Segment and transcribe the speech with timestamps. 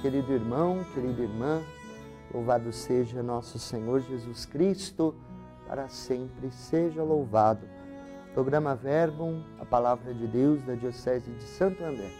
[0.00, 1.60] querido irmão, querida irmã.
[2.32, 5.14] Louvado seja nosso Senhor Jesus Cristo,
[5.66, 7.68] para sempre seja louvado.
[8.32, 12.10] Programa Verbum, a palavra de Deus da Diocese de Santo André.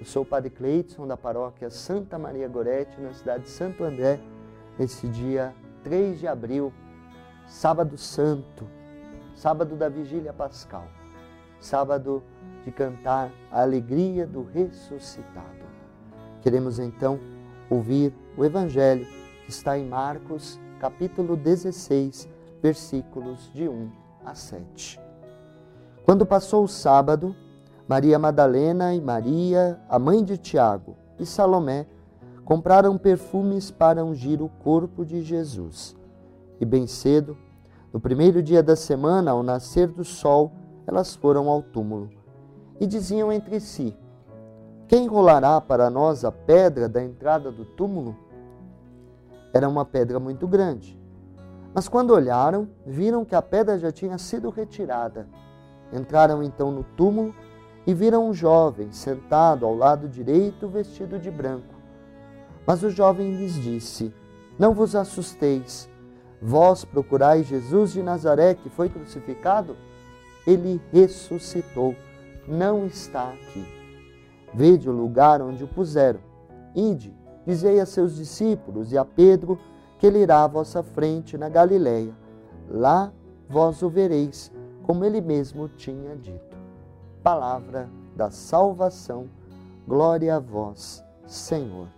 [0.00, 4.18] Eu sou o Padre Cleidson, da paróquia Santa Maria Gorete, na cidade de Santo André,
[4.76, 5.54] nesse dia
[5.84, 6.72] 3 de abril,
[7.46, 8.66] sábado santo,
[9.36, 10.88] sábado da vigília pascal,
[11.60, 12.24] sábado
[12.64, 15.69] de cantar a alegria do ressuscitado.
[16.42, 17.18] Queremos então
[17.68, 19.06] ouvir o Evangelho
[19.44, 22.28] que está em Marcos, capítulo 16,
[22.62, 23.90] versículos de 1
[24.24, 25.00] a 7.
[26.04, 27.36] Quando passou o sábado,
[27.86, 31.86] Maria Madalena e Maria, a mãe de Tiago, e Salomé
[32.44, 35.94] compraram perfumes para ungir o corpo de Jesus.
[36.60, 37.36] E bem cedo,
[37.92, 40.52] no primeiro dia da semana, ao nascer do sol,
[40.86, 42.08] elas foram ao túmulo
[42.80, 43.94] e diziam entre si:
[44.90, 48.16] quem rolará para nós a pedra da entrada do túmulo?
[49.54, 51.00] Era uma pedra muito grande.
[51.72, 55.28] Mas quando olharam, viram que a pedra já tinha sido retirada.
[55.92, 57.32] Entraram então no túmulo
[57.86, 61.72] e viram um jovem sentado ao lado direito, vestido de branco.
[62.66, 64.12] Mas o jovem lhes disse:
[64.58, 65.88] Não vos assusteis.
[66.42, 69.76] Vós procurais Jesus de Nazaré, que foi crucificado?
[70.44, 71.94] Ele ressuscitou,
[72.48, 73.79] não está aqui
[74.52, 76.20] Vede o lugar onde o puseram.
[76.74, 77.14] Ide,
[77.46, 79.58] dizei a seus discípulos e a Pedro
[79.98, 82.12] que ele irá à vossa frente na Galiléia.
[82.68, 83.12] Lá
[83.48, 86.56] vós o vereis, como ele mesmo tinha dito.
[87.22, 89.28] Palavra da salvação.
[89.86, 91.88] Glória a vós, Senhor.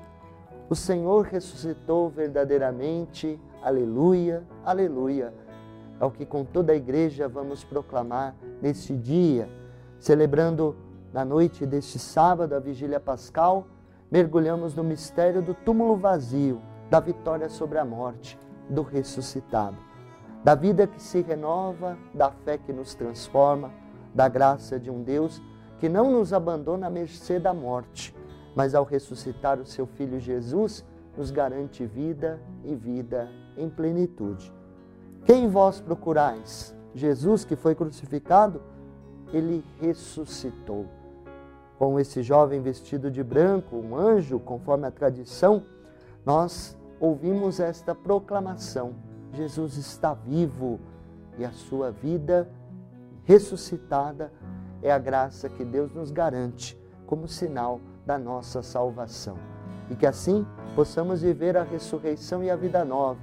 [0.68, 3.38] O Senhor ressuscitou verdadeiramente.
[3.62, 5.32] Aleluia, aleluia.
[6.00, 9.48] É o que com toda a igreja vamos proclamar neste dia,
[10.00, 10.74] celebrando
[11.12, 13.66] na noite deste sábado, a vigília pascal,
[14.10, 19.76] mergulhamos no mistério do túmulo vazio, da vitória sobre a morte, do ressuscitado,
[20.42, 23.70] da vida que se renova, da fé que nos transforma,
[24.14, 25.42] da graça de um Deus
[25.78, 28.14] que não nos abandona à mercê da morte,
[28.54, 30.84] mas ao ressuscitar o seu Filho Jesus,
[31.16, 34.52] nos garante vida e vida em plenitude.
[35.26, 36.74] Quem vós procurais?
[36.94, 38.62] Jesus que foi crucificado?
[39.32, 40.86] Ele ressuscitou
[41.82, 45.64] com esse jovem vestido de branco, um anjo, conforme a tradição,
[46.24, 48.94] nós ouvimos esta proclamação:
[49.32, 50.78] Jesus está vivo
[51.36, 52.48] e a sua vida
[53.24, 54.32] ressuscitada
[54.80, 59.36] é a graça que Deus nos garante como sinal da nossa salvação.
[59.90, 63.18] E que assim possamos viver a ressurreição e a vida nova,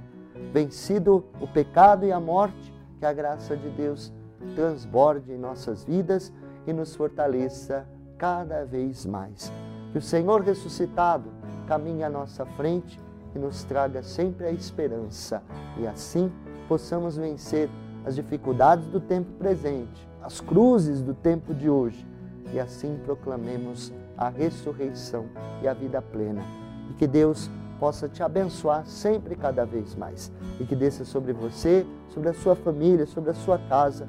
[0.52, 4.12] vencido o pecado e a morte, que a graça de Deus
[4.54, 6.30] transborde em nossas vidas
[6.66, 7.88] e nos fortaleça
[8.20, 9.50] cada vez mais.
[9.92, 11.30] Que o Senhor ressuscitado
[11.66, 13.00] caminhe à nossa frente
[13.34, 15.42] e nos traga sempre a esperança
[15.78, 16.30] e assim
[16.68, 17.70] possamos vencer
[18.04, 22.06] as dificuldades do tempo presente, as cruzes do tempo de hoje
[22.52, 25.26] e assim proclamemos a ressurreição
[25.62, 26.42] e a vida plena.
[26.90, 30.30] E que Deus possa te abençoar sempre cada vez mais.
[30.58, 34.06] E que desça sobre você, sobre a sua família, sobre a sua casa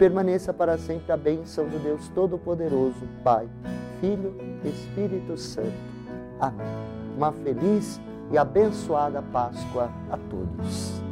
[0.00, 3.46] permaneça para sempre a bênção do Deus Todo-Poderoso, Pai,
[4.00, 4.34] Filho
[4.64, 5.74] e Espírito Santo.
[6.40, 6.66] Amém.
[7.18, 8.00] Uma feliz
[8.32, 11.09] e abençoada Páscoa a todos.